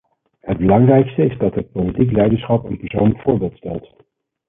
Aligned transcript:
Het 0.39 0.57
belangrijkste 0.57 1.25
is 1.25 1.37
dat 1.37 1.55
het 1.55 1.71
politieke 1.71 2.13
leiderschap 2.13 2.63
een 2.63 2.77
persoonlijk 2.77 3.21
voorbeeld 3.21 3.57
stelt. 3.57 3.93